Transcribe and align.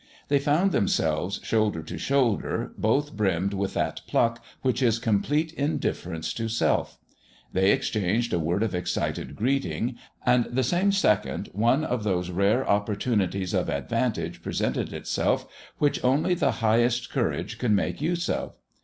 They 0.29 0.39
found 0.39 0.71
themselves 0.71 1.39
shoulder 1.43 1.83
to 1.83 1.95
shoulder, 1.99 2.73
both 2.75 3.15
brimmed 3.15 3.53
with 3.53 3.75
that 3.75 4.01
pluck 4.07 4.43
which 4.63 4.81
is 4.81 4.97
complete 4.97 5.53
indifference 5.53 6.33
to 6.33 6.49
Self; 6.49 6.97
they 7.53 7.69
exchanged 7.71 8.33
a 8.33 8.39
word 8.39 8.63
of 8.63 8.73
excited 8.73 9.35
greeting; 9.35 9.99
and 10.25 10.45
the 10.45 10.63
same 10.63 10.91
second 10.91 11.49
one 11.53 11.85
of 11.85 12.03
those 12.03 12.31
rare 12.31 12.67
opportunities 12.67 13.53
of 13.53 13.69
advantage 13.69 14.41
presented 14.41 14.91
itself 14.91 15.45
which 15.77 16.03
only 16.03 16.33
the 16.33 16.53
highest 16.65 17.11
courage 17.11 17.59
could 17.59 17.71
make 17.71 18.01
use 18.01 18.27
of. 18.27 18.55